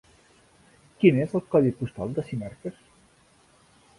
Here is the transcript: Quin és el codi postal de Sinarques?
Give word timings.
Quin 1.03 1.19
és 1.25 1.35
el 1.39 1.43
codi 1.55 1.75
postal 1.83 2.17
de 2.19 2.25
Sinarques? 2.31 2.83